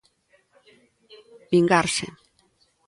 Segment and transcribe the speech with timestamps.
[1.51, 2.05] Vingarse.